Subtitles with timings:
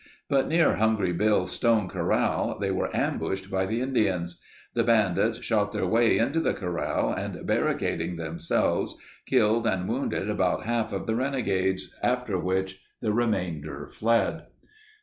[0.29, 4.41] But near Hungry Bill's stone corral they were ambushed by the Indians.
[4.73, 10.65] The bandits shot their way into the corral and barricading themselves, killed and wounded about
[10.65, 14.45] half of the renegades, after which the remainder fled.